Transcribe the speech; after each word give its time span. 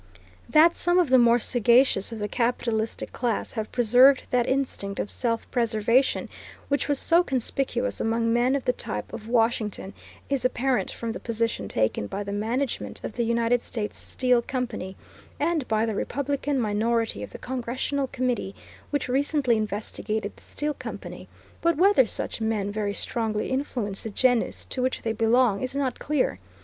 That 0.49 0.75
some 0.75 0.97
of 0.97 1.09
the 1.09 1.19
more 1.19 1.37
sagacious 1.37 2.11
of 2.11 2.17
the 2.17 2.27
capitalistic 2.27 3.11
class 3.13 3.53
have 3.53 3.71
preserved 3.71 4.23
that 4.31 4.47
instinct 4.47 4.99
of 4.99 5.11
self 5.11 5.45
preservation 5.51 6.27
which 6.69 6.87
was 6.87 6.97
so 6.97 7.21
conspicuous 7.23 8.01
among 8.01 8.33
men 8.33 8.55
of 8.55 8.65
the 8.65 8.73
type 8.73 9.13
of 9.13 9.27
Washington, 9.27 9.93
is 10.27 10.43
apparent 10.43 10.89
from 10.89 11.11
the 11.11 11.19
position 11.19 11.67
taken 11.67 12.07
by 12.07 12.23
the 12.23 12.31
management 12.31 12.99
of 13.03 13.13
the 13.13 13.21
United 13.21 13.61
States 13.61 13.95
Steel 13.95 14.41
Company, 14.41 14.97
and 15.39 15.67
by 15.67 15.85
the 15.85 15.93
Republican 15.93 16.59
minority 16.59 17.21
of 17.21 17.29
the 17.29 17.37
Congressional 17.37 18.07
Committee 18.07 18.55
which 18.89 19.07
recently 19.07 19.55
investigated 19.55 20.35
the 20.35 20.41
Steel 20.41 20.73
Company; 20.73 21.27
but 21.61 21.77
whether 21.77 22.07
such 22.07 22.41
men 22.41 22.71
very 22.71 22.95
strongly 22.95 23.51
influence 23.51 24.01
the 24.01 24.09
genus 24.09 24.65
to 24.65 24.81
which 24.81 25.03
they 25.03 25.13
belong 25.13 25.61
is 25.61 25.75
not 25.75 25.99
clear. 25.99 26.39